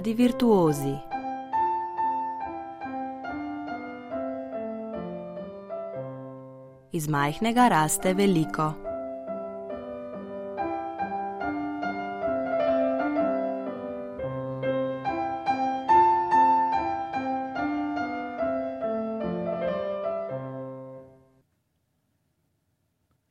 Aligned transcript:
Mladi 0.00 0.14
virtuozi. 0.16 0.94
Iz 6.92 7.08
majhnega 7.08 7.68
raste 7.68 8.14
veliko. 8.16 8.70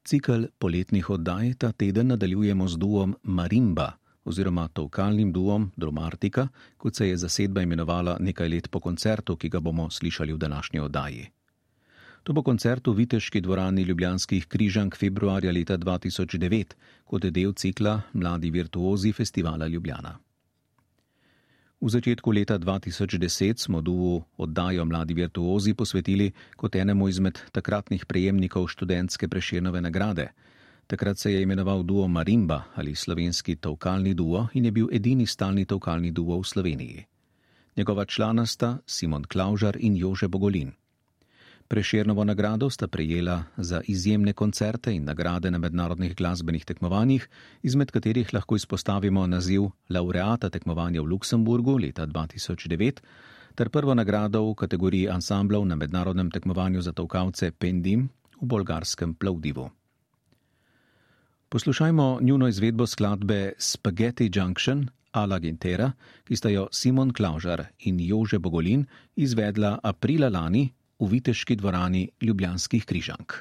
Cikl 0.05 0.45
poletnih 0.59 1.09
oddaj 1.09 1.53
ta 1.57 1.71
teden 1.71 2.13
nadaljujemo 2.13 2.67
z 2.67 2.77
duom 2.77 3.17
Marimba 3.23 3.98
oziroma 4.29 4.67
tovkalnim 4.67 5.33
duom 5.33 5.71
Dromartika, 5.75 6.47
kot 6.77 6.95
se 6.95 7.09
je 7.09 7.17
zasedba 7.17 7.61
imenovala 7.65 8.17
nekaj 8.19 8.49
let 8.49 8.71
po 8.71 8.79
koncertu, 8.79 9.35
ki 9.35 9.49
ga 9.49 9.59
bomo 9.59 9.89
slišali 9.89 10.33
v 10.33 10.37
današnji 10.37 10.79
oddaji. 10.79 11.27
To 12.23 12.33
bo 12.33 12.43
koncert 12.43 12.87
v 12.87 12.93
Viteški 12.93 13.41
dvorani 13.41 13.81
Ljubljanskih 13.83 14.45
križank 14.45 14.97
februarja 14.97 15.51
leta 15.51 15.77
2009, 15.77 16.75
kot 17.05 17.23
je 17.23 17.31
del 17.31 17.53
cikla 17.53 18.01
Mladi 18.13 18.51
virtuozi 18.51 19.11
festivala 19.11 19.67
Ljubljana. 19.67 20.17
V 21.81 21.87
začetku 21.89 22.31
leta 22.31 22.59
2010 22.59 23.57
smo 23.57 23.81
duo 23.81 24.27
oddajo 24.37 24.85
Mladi 24.85 25.13
virtuozi 25.13 25.73
posvetili 25.73 26.31
kot 26.55 26.75
enemu 26.75 27.07
izmed 27.07 27.39
takratnih 27.51 28.05
prejemnikov 28.05 28.67
študentske 28.67 29.27
preširnove 29.27 29.81
nagrade. 29.81 30.27
Takrat 30.89 31.17
se 31.17 31.33
je 31.33 31.41
imenoval 31.41 31.83
duo 31.83 32.07
Marimba 32.07 32.63
ali 32.75 32.95
slovenski 32.95 33.55
tovkalni 33.55 34.13
duo 34.13 34.47
in 34.53 34.65
je 34.65 34.71
bil 34.71 34.87
edini 34.91 35.25
stalni 35.25 35.65
tovkalni 35.65 36.11
duo 36.11 36.39
v 36.39 36.43
Sloveniji. 36.43 37.05
Njegova 37.77 38.05
člana 38.05 38.45
sta 38.45 38.77
Simon 38.85 39.23
Klaužar 39.23 39.77
in 39.79 39.97
Jože 39.97 40.27
Bogolin. 40.27 40.71
Preširnovo 41.67 42.23
nagrado 42.23 42.69
sta 42.69 42.87
prejela 42.87 43.43
za 43.57 43.81
izjemne 43.87 44.33
koncerte 44.33 44.95
in 44.95 45.03
nagrade 45.03 45.51
na 45.51 45.57
mednarodnih 45.57 46.15
glasbenih 46.15 46.65
tekmovanjih, 46.65 47.29
izmed 47.61 47.91
katerih 47.91 48.33
lahko 48.33 48.55
izpostavimo 48.55 49.27
naziv 49.27 49.69
laureata 49.89 50.49
tekmovanja 50.49 51.01
v 51.01 51.05
Luksemburgu 51.05 51.77
leta 51.77 52.07
2009 52.07 52.99
ter 53.55 53.69
prvo 53.69 53.93
nagrado 53.93 54.41
v 54.41 54.55
kategoriji 54.55 55.09
ansamblov 55.09 55.65
na 55.65 55.75
mednarodnem 55.75 56.31
tekmovanju 56.31 56.81
za 56.81 56.91
tovkavce 56.91 57.51
Pendim 57.51 58.09
v 58.41 58.45
bolgarskem 58.45 59.13
Plovdivu. 59.13 59.78
Poslušajmo 61.51 62.19
njuno 62.21 62.47
izvedbo 62.47 62.87
skladbe 62.87 63.53
Spaghetti 63.57 64.31
Junction 64.33 64.87
Ala 65.11 65.39
Gintera, 65.39 65.91
ki 66.23 66.35
sta 66.35 66.49
jo 66.49 66.67
Simon 66.71 67.13
Klaužar 67.13 67.63
in 67.79 67.99
Jože 67.99 68.39
Bogolin 68.39 68.85
izvedla 69.15 69.79
aprila 69.83 70.29
lani 70.29 70.69
v 70.99 71.07
Viteški 71.09 71.55
dvorani 71.55 72.09
Ljubljanskih 72.21 72.85
križank. 72.85 73.33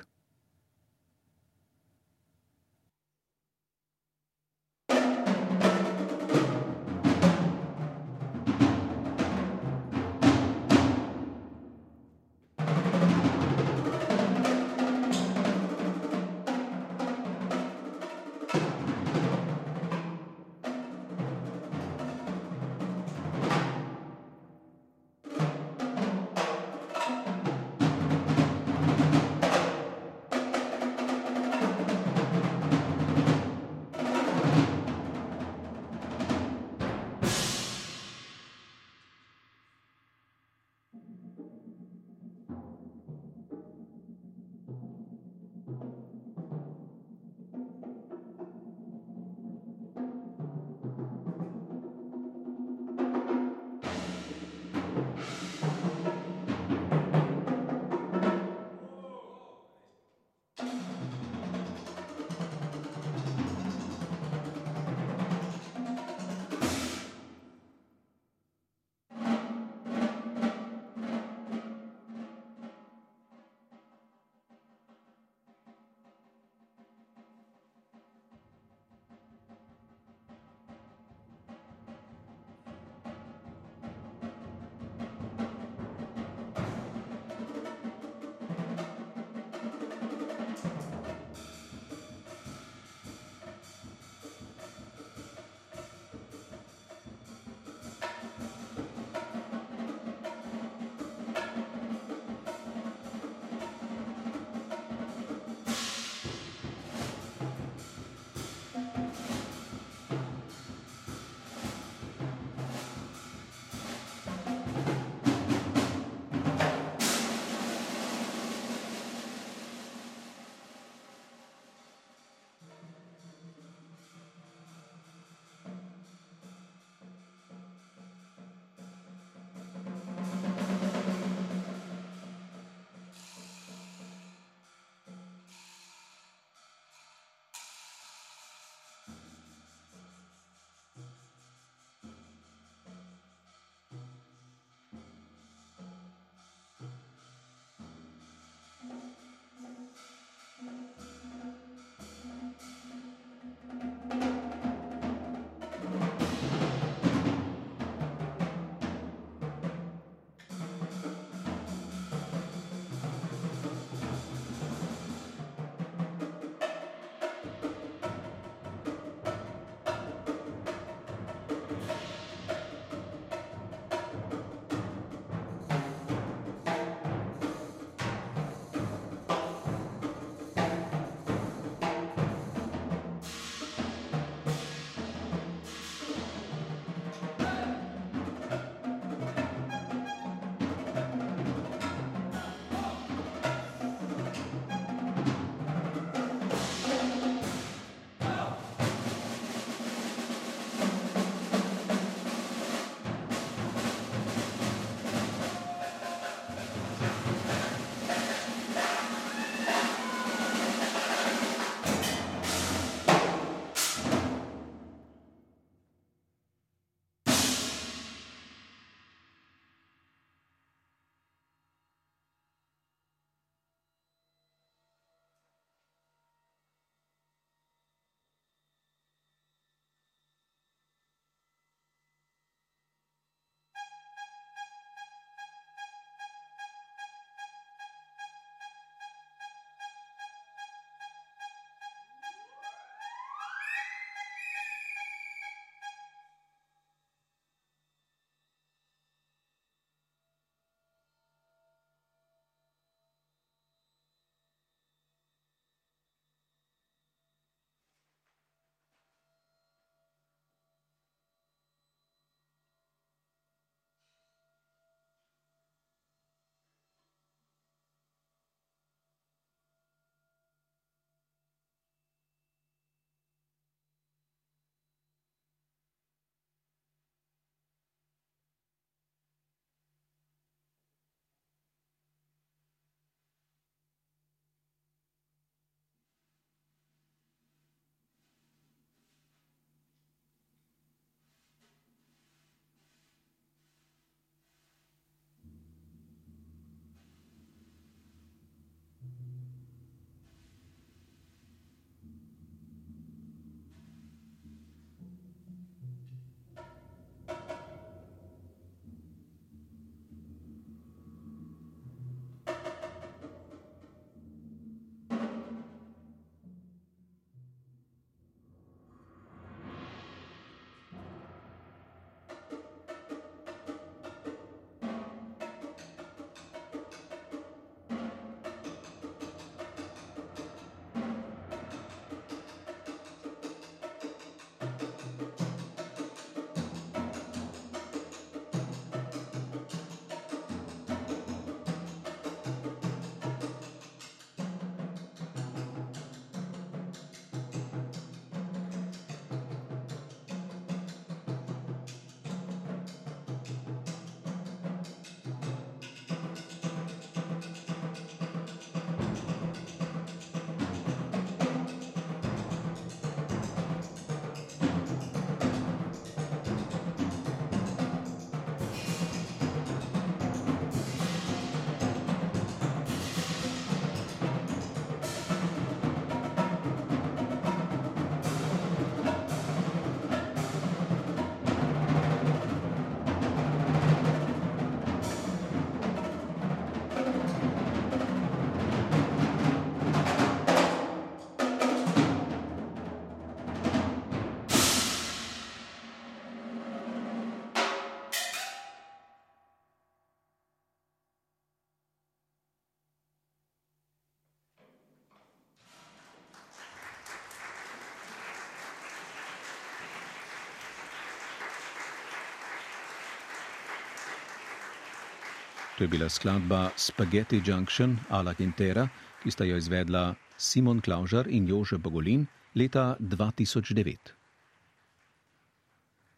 To 415.79 415.85
je 415.85 415.89
bila 415.89 416.09
skladba 416.09 416.71
Spaghetti 416.77 417.39
Junction 417.47 417.99
Ala 418.11 418.35
Quintera, 418.35 418.89
ki 419.23 419.31
sta 419.31 419.45
jo 419.47 419.57
izvedla 419.57 420.15
Simon 420.37 420.81
Klaužar 420.83 421.29
in 421.31 421.47
Jože 421.47 421.79
Bogolin 421.79 422.27
leta 422.55 422.97
2009. 422.99 423.97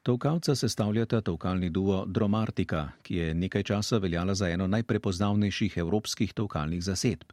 Tovkalca 0.03 0.55
sestavljata 0.55 1.21
tovkalni 1.21 1.69
duo 1.69 2.07
Dromartika, 2.07 2.89
ki 3.03 3.15
je 3.15 3.35
nekaj 3.35 3.63
časa 3.63 3.99
veljala 3.99 4.35
za 4.35 4.49
eno 4.49 4.67
najprepoznavnejših 4.67 5.77
evropskih 5.77 6.33
tovkalnih 6.33 6.81
zasedb. 6.83 7.29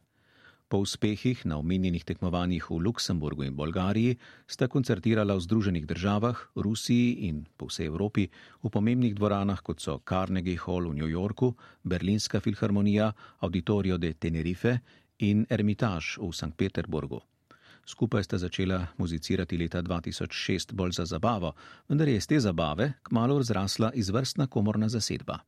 Po 0.68 0.84
uspehih 0.84 1.46
na 1.48 1.56
omenjenih 1.56 2.04
tekmovanjih 2.04 2.66
v 2.68 2.76
Luksemburgu 2.84 3.46
in 3.48 3.56
Bolgariji 3.56 4.18
sta 4.44 4.68
koncertirala 4.68 5.32
v 5.32 5.40
Združenih 5.40 5.88
državah, 5.88 6.36
Rusiji 6.60 7.24
in 7.24 7.48
po 7.56 7.72
vsej 7.72 7.88
Evropi 7.88 8.28
v 8.60 8.68
pomembnih 8.68 9.16
dvoranah, 9.16 9.64
kot 9.64 9.80
so 9.80 9.96
Carnegie 10.04 10.60
Hall 10.60 10.92
v 10.92 11.00
New 11.00 11.08
Yorku, 11.08 11.56
Berlinska 11.88 12.44
filharmonija, 12.44 13.08
Auditorio 13.40 13.96
de 13.96 14.12
Tenerife 14.12 14.84
in 15.24 15.46
Ermitage 15.48 16.20
v 16.20 16.28
St. 16.36 16.52
Peterburgu. 16.52 17.16
Skupaj 17.88 18.28
sta 18.28 18.36
začela 18.36 18.92
muzicirati 19.00 19.56
leta 19.56 19.80
2006 19.80 20.76
bolj 20.76 21.00
za 21.00 21.08
zabavo, 21.08 21.54
vendar 21.88 22.08
je 22.08 22.16
iz 22.20 22.26
te 22.28 22.36
zabave 22.40 23.00
kmalo 23.08 23.40
razrasla 23.40 23.96
izvrstna 23.96 24.46
komorna 24.52 24.92
zasedba. 24.92 25.40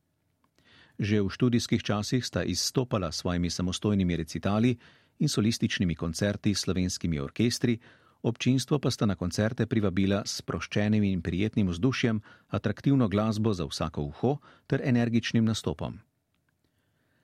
Že 0.97 1.21
v 1.21 1.29
študijskih 1.29 1.83
časih 1.83 2.25
sta 2.25 2.41
izstopala 2.43 3.11
s 3.11 3.21
svojimi 3.21 3.49
samostojnimi 3.49 4.17
recitali 4.17 4.77
in 5.21 5.29
solističnimi 5.29 5.95
koncerti 5.95 6.53
s 6.53 6.65
slovenskimi 6.65 7.19
orkestri, 7.19 7.77
občinstvo 8.21 8.79
pa 8.79 8.91
sta 8.91 9.05
na 9.05 9.15
koncerte 9.15 9.65
privabila 9.65 10.23
s 10.25 10.41
sproščenim 10.41 11.03
in 11.03 11.21
prijetnim 11.21 11.69
vzdušjem, 11.69 12.21
atraktivno 12.49 13.07
glasbo 13.07 13.53
za 13.53 13.65
vsako 13.65 14.01
uho 14.01 14.37
ter 14.67 14.81
energičnim 14.83 15.45
nastopom. 15.45 15.99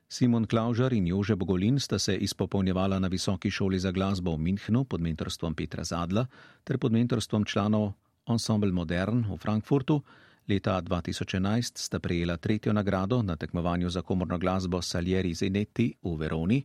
Simon 0.09 0.45
Klaužar 0.47 0.93
in 0.93 1.07
Jože 1.07 1.35
Bogolin 1.35 1.79
sta 1.79 1.99
se 1.99 2.15
izpopolnjevala 2.15 2.99
na 2.99 3.07
Visoki 3.07 3.51
šoli 3.51 3.79
za 3.79 3.91
glasbo 3.91 4.35
v 4.35 4.39
Münchnu 4.39 4.85
pod 4.85 5.01
mentorstvom 5.01 5.55
Petra 5.55 5.83
Zadla 5.83 6.25
ter 6.63 6.77
pod 6.77 6.91
mentorstvom 6.91 7.45
članov 7.45 7.91
Ensemble 8.29 8.71
Modern 8.71 9.25
v 9.27 9.37
Frankfurtu. 9.37 10.01
Leta 10.47 10.81
2011 10.81 11.77
sta 11.77 11.99
prejela 11.99 12.37
tretjo 12.37 12.73
nagrado 12.73 13.21
na 13.21 13.35
tekmovanju 13.35 13.89
za 13.89 14.01
komorno 14.01 14.37
glasbo 14.37 14.81
Salieri 14.81 15.33
Zenetti 15.33 15.93
v 16.03 16.15
Veroni 16.15 16.63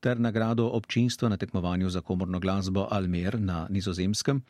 ter 0.00 0.20
nagrado 0.20 0.66
občinstva 0.66 1.28
na 1.28 1.36
tekmovanju 1.36 1.90
za 1.90 2.00
komorno 2.00 2.40
glasbo 2.40 2.88
Almer 2.90 3.40
na 3.40 3.66
Nizozemskem, 3.70 4.42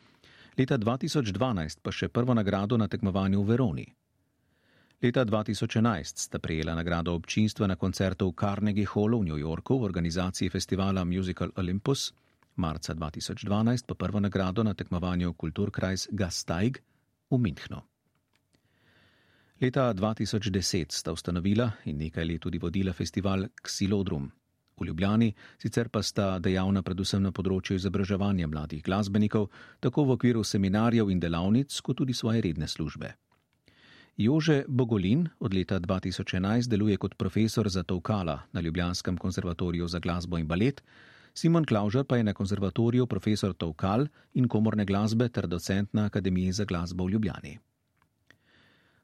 leta 0.57 0.77
2012 0.77 1.79
pa 1.81 1.91
še 1.91 2.09
prvo 2.09 2.33
nagrado 2.33 2.77
na 2.77 2.87
tekmovanju 2.87 3.41
v 3.43 3.47
Veroni. 3.47 3.87
Leta 4.99 5.23
2011 5.23 6.19
sta 6.19 6.39
prejela 6.39 6.75
nagrado 6.75 7.15
občinstva 7.15 7.67
na 7.67 7.75
koncertu 7.79 8.27
v 8.27 8.35
Carnegie 8.35 8.83
Hallu 8.83 9.23
v 9.23 9.31
New 9.31 9.39
Yorku 9.39 9.79
v 9.79 9.87
organizaciji 9.87 10.51
festivala 10.51 11.05
Musical 11.07 11.55
Olympus, 11.55 12.11
marca 12.59 12.91
2012 12.93 13.87
pa 13.87 13.95
prvo 13.95 14.19
nagrado 14.19 14.59
na 14.63 14.75
tekmovanju 14.75 15.33
Kulturkreis 15.39 16.11
Gasteig 16.11 16.83
v 17.31 17.37
Münchnu. 17.39 17.79
Leta 19.59 19.93
2010 19.93 20.91
sta 20.91 21.11
ustanovila 21.11 21.71
in 21.85 21.97
nekaj 21.99 22.23
let 22.23 22.43
tudi 22.43 22.59
vodila 22.59 22.93
festival 22.93 23.47
Xilodrum. 23.63 24.38
V 24.79 24.87
Ljubljani 24.87 25.33
sicer 25.57 25.89
pa 25.89 26.03
sta 26.03 26.39
dejavna 26.39 26.81
predvsem 26.81 27.23
na 27.23 27.31
področju 27.31 27.75
izobraževanja 27.75 28.47
mladih 28.47 28.83
glasbenikov, 28.83 29.49
tako 29.79 30.05
v 30.05 30.15
okviru 30.17 30.43
seminarjev 30.43 31.11
in 31.11 31.19
delavnic, 31.19 31.79
kot 31.81 31.97
tudi 31.97 32.13
svoje 32.13 32.41
redne 32.41 32.67
službe. 32.67 33.13
Jože 34.19 34.65
Bogolin 34.67 35.29
od 35.39 35.53
leta 35.53 35.79
2011 35.79 36.67
deluje 36.67 36.97
kot 36.97 37.15
profesor 37.15 37.69
za 37.69 37.83
tovkala 37.83 38.41
na 38.51 38.61
Ljubljanskem 38.61 39.17
konzervatoriju 39.17 39.87
za 39.87 39.99
glasbo 39.99 40.37
in 40.37 40.47
balet, 40.47 40.83
Simon 41.33 41.65
Klaužar 41.65 42.03
pa 42.03 42.17
je 42.17 42.23
na 42.23 42.33
konzervatoriju 42.33 43.07
profesor 43.07 43.53
tovkal 43.53 44.07
in 44.33 44.47
komorne 44.47 44.85
glasbe 44.85 45.29
ter 45.29 45.47
docent 45.47 45.93
na 45.93 46.05
Akademiji 46.05 46.51
za 46.51 46.65
glasbo 46.65 47.05
v 47.05 47.09
Ljubljani. 47.09 47.59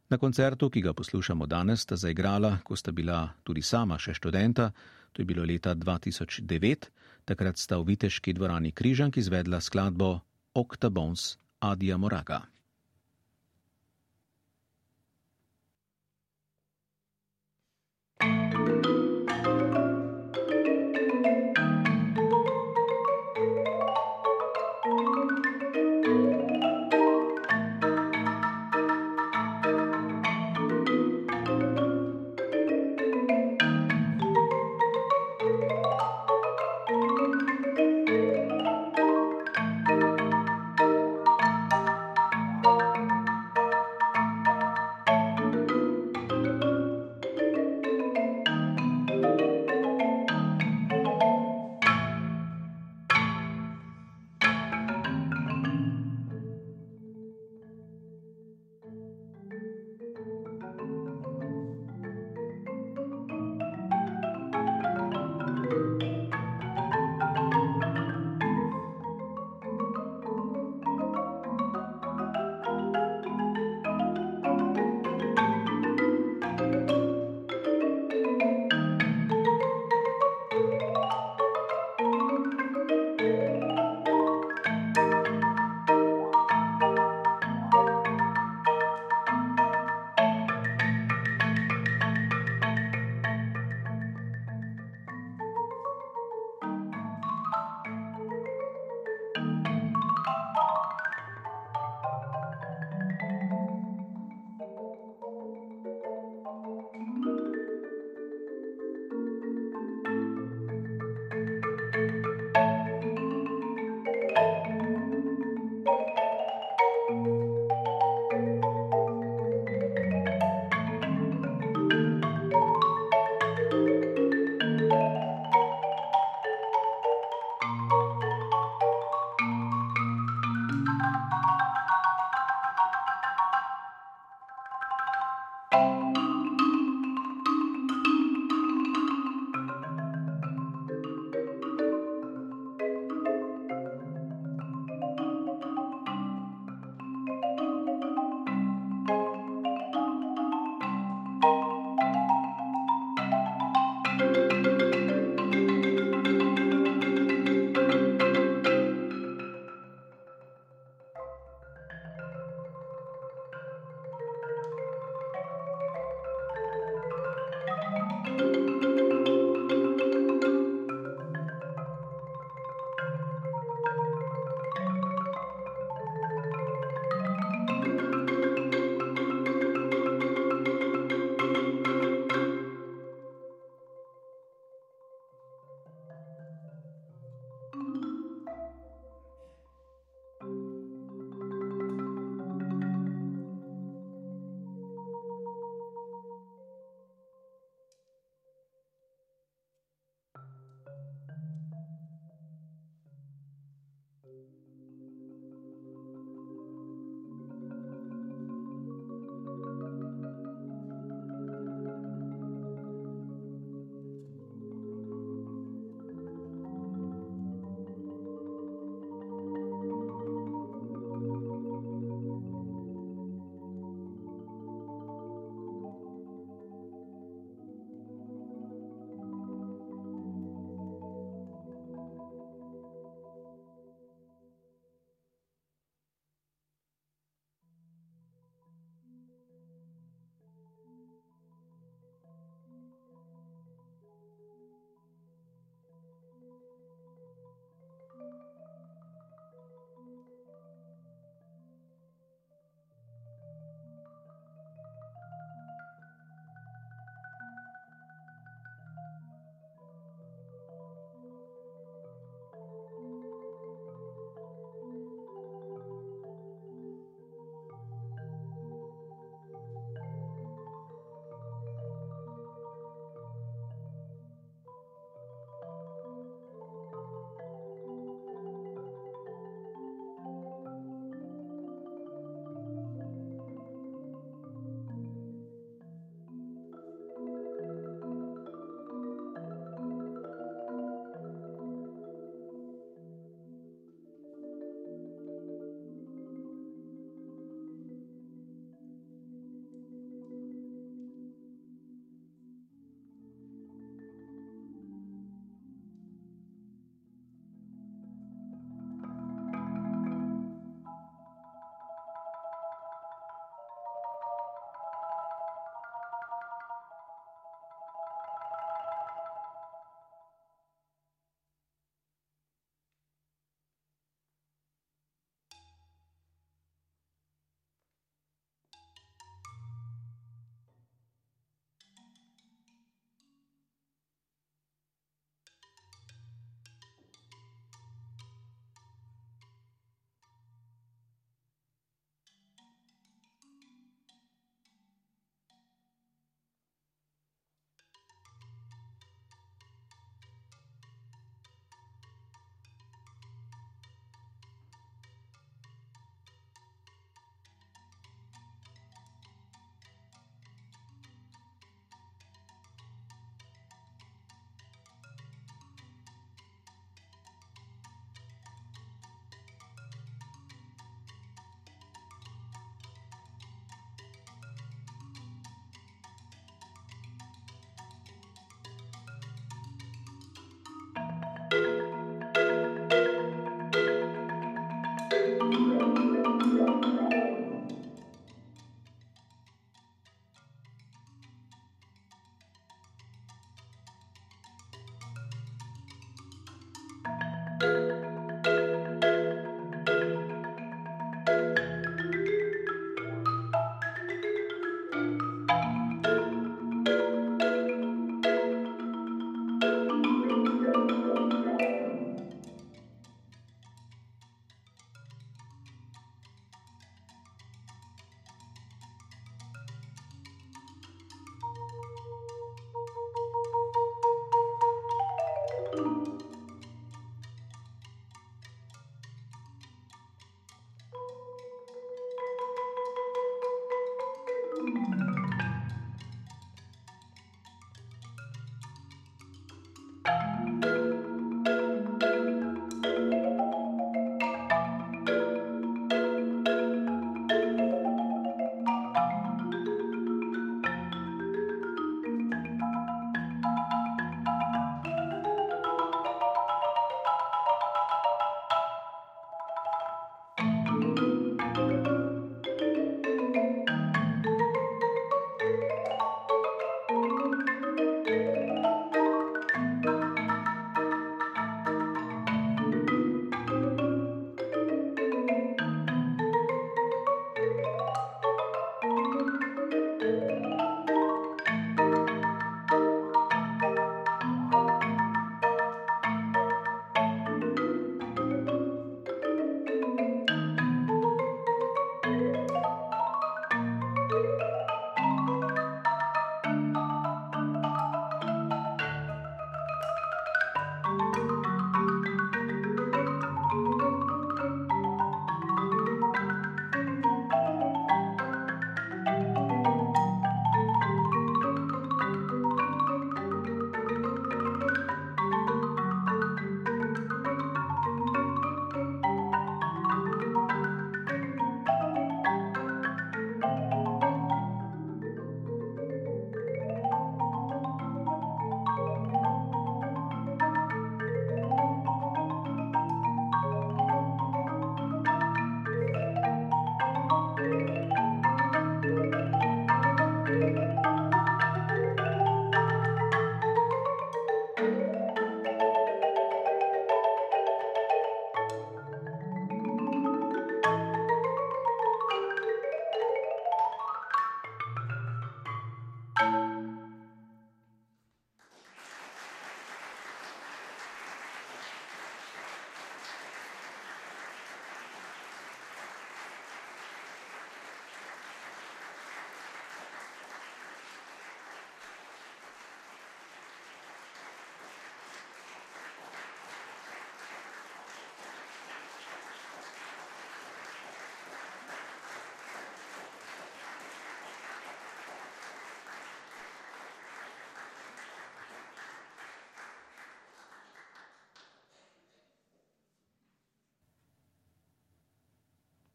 Na 0.10 0.18
koncertu, 0.18 0.70
ki 0.70 0.82
ga 0.82 0.94
poslušamo 0.94 1.46
danes, 1.46 1.82
sta 1.82 1.96
zaigrala, 1.96 2.58
ko 2.64 2.76
sta 2.76 2.92
bila 2.92 3.30
tudi 3.44 3.62
sama 3.62 3.98
še 3.98 4.14
študenta, 4.14 4.72
to 5.16 5.24
je 5.24 5.26
bilo 5.26 5.48
leta 5.48 5.72
2009, 5.72 6.92
takrat 7.24 7.56
sta 7.56 7.80
v 7.80 7.96
Viteški 7.96 8.36
dvorani 8.36 8.76
Križank 8.76 9.16
izvedla 9.18 9.64
skladbo 9.64 10.20
Octabons 10.52 11.40
Adia 11.64 11.96
Moraga. 11.96 12.44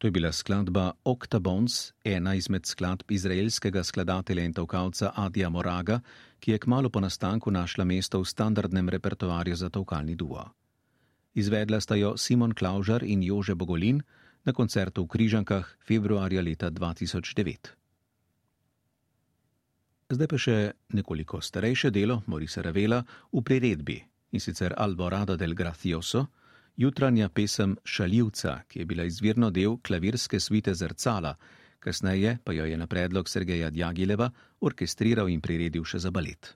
To 0.01 0.07
je 0.07 0.11
bila 0.11 0.31
skladba 0.31 0.91
Octabons, 1.05 1.93
ena 2.03 2.33
izmed 2.33 2.65
skladb 2.65 3.11
izraelskega 3.11 3.83
skladatelja 3.83 4.43
in 4.43 4.53
tavkalca 4.53 5.11
Adija 5.15 5.49
Moraga, 5.49 5.99
ki 6.39 6.51
je 6.51 6.57
kmalo 6.57 6.89
po 6.89 6.99
nastanku 6.99 7.51
našla 7.51 7.85
mesto 7.85 8.17
v 8.19 8.25
standardnem 8.25 8.89
repertoarju 8.89 9.55
za 9.55 9.69
tavkalni 9.69 10.15
duo. 10.15 10.47
Izvedla 11.33 11.79
sta 11.81 11.95
jo 11.95 12.15
Simon 12.17 12.53
Klaužar 12.57 13.03
in 13.03 13.21
Jože 13.23 13.55
Bogolin 13.55 14.01
na 14.43 14.53
koncertu 14.53 15.03
v 15.03 15.07
Križankah 15.07 15.69
februarja 15.85 16.41
leta 16.41 16.71
2009. 16.73 17.69
Zdaj 20.09 20.27
pa 20.27 20.37
še 20.37 20.57
nekoliko 20.97 21.45
starejše 21.45 21.93
delo 21.93 22.23
Morisa 22.25 22.65
Ravela 22.65 23.03
v 23.29 23.45
priredbi 23.45 24.01
in 24.31 24.41
sicer 24.41 24.73
Alborada 24.77 25.37
del 25.37 25.53
Gracioso 25.53 26.40
jutranja 26.77 27.29
pesem 27.29 27.75
Šaljivca, 27.83 28.61
ki 28.67 28.79
je 28.79 28.85
bila 28.85 29.03
izvirno 29.03 29.49
del 29.49 29.77
klavirske 29.77 30.39
svite 30.39 30.73
Zrcala, 30.73 31.35
kasneje 31.79 32.37
pa 32.43 32.53
jo 32.53 32.65
je 32.65 32.77
na 32.77 32.87
predlog 32.87 33.29
Sergeja 33.29 33.69
Djagileva 33.69 34.31
orkestriral 34.61 35.29
in 35.29 35.41
priredil 35.41 35.83
še 35.83 35.99
za 35.99 36.11
balet. 36.11 36.55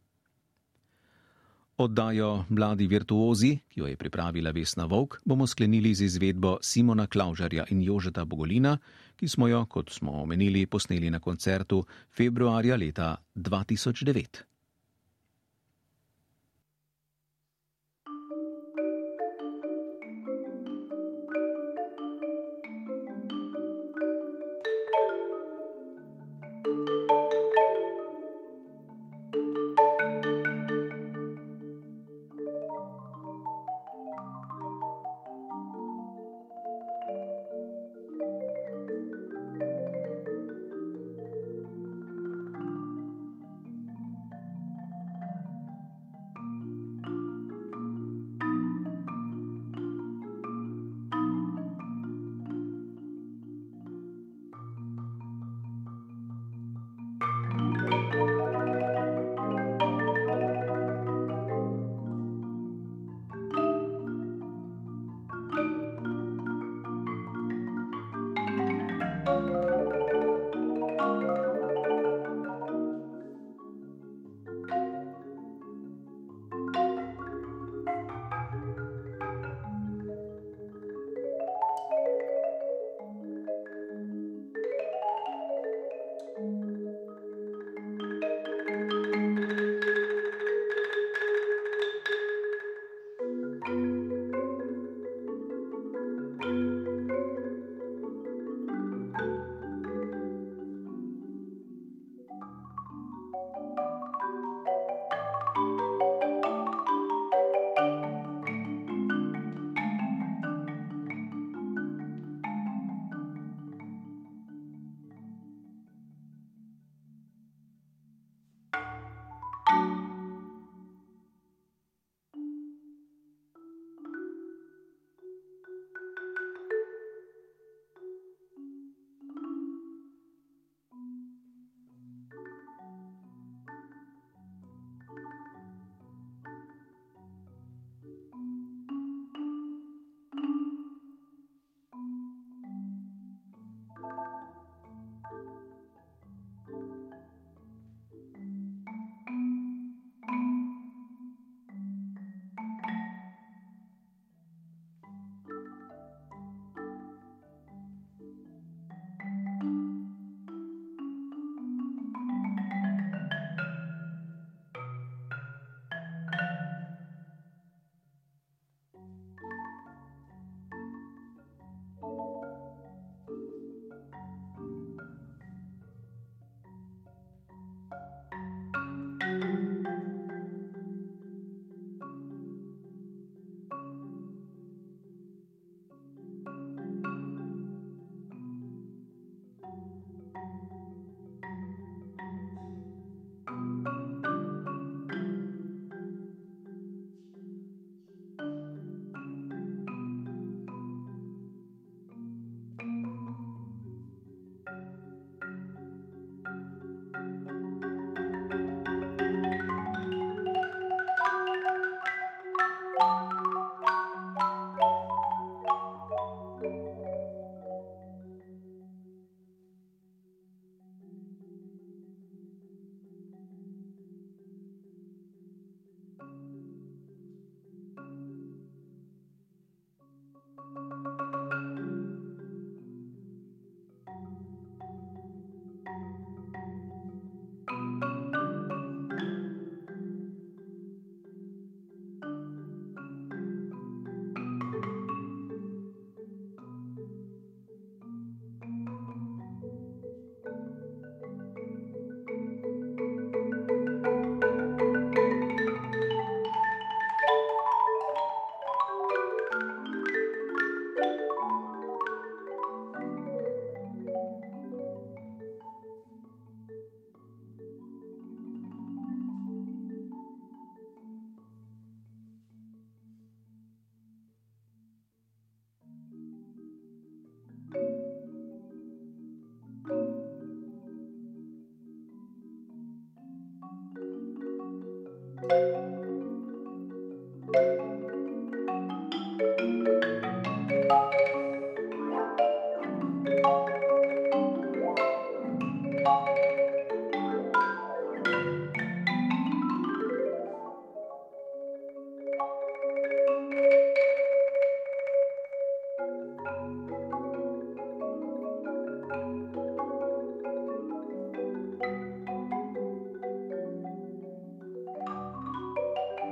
Oddajo 1.78 2.46
Mladi 2.50 2.88
virtuozi, 2.88 3.58
ki 3.68 3.80
jo 3.82 3.88
je 3.88 3.98
pripravila 4.00 4.52
Vesna 4.56 4.86
Vok, 4.86 5.20
bomo 5.26 5.48
sklenili 5.48 5.92
z 5.96 6.06
izvedbo 6.08 6.58
Simona 6.62 7.08
Klaužarja 7.08 7.66
in 7.70 7.82
Jožeta 7.84 8.24
Bogolina, 8.26 8.78
ki 9.16 9.28
smo 9.28 9.48
jo, 9.48 9.66
kot 9.66 9.92
smo 9.92 10.22
omenili, 10.22 10.66
posneli 10.68 11.10
na 11.12 11.20
koncertu 11.20 11.84
februarja 12.16 12.78
leta 12.80 13.18
2009. 13.36 14.55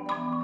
Bye. 0.08 0.43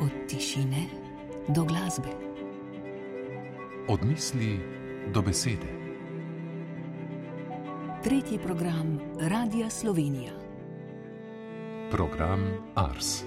Od 0.00 0.10
tišine 0.28 0.86
do 1.48 1.64
glasbe. 1.64 2.08
Od 3.88 4.04
misli 4.04 4.60
do 5.14 5.22
besede. 5.22 5.82
Tretji 8.04 8.38
program 8.38 8.98
Radia 9.20 9.70
Slovenija. 9.70 10.32
Program 11.90 12.40
Ars. 12.74 13.24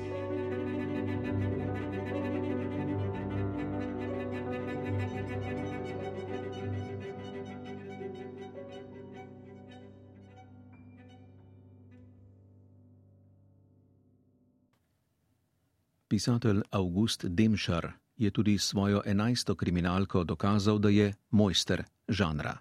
Pisatelj 16.15 16.61
August 16.71 17.25
Demšar 17.27 17.91
je 18.17 18.31
tudi 18.31 18.57
svojo 18.57 19.01
enajsto 19.05 19.55
kriminalko 19.55 20.23
dokazal, 20.23 20.79
da 20.79 20.89
je 20.89 21.13
mojster 21.31 21.83
žanra. 22.07 22.53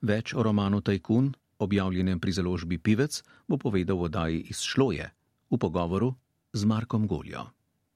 Več 0.00 0.32
o 0.34 0.42
romanu 0.42 0.80
Tajkun, 0.80 1.34
objavljenem 1.58 2.16
pri 2.20 2.32
založbi 2.32 2.78
Pivec, 2.78 3.20
bo 3.44 3.58
povedal 3.60 4.00
v 4.00 4.08
oddaji 4.08 4.40
iz 4.48 4.64
Šloje 4.64 5.10
v 5.50 5.58
pogovoru 5.60 6.14
z 6.52 6.64
Markom 6.64 7.04
Goljo. 7.04 7.44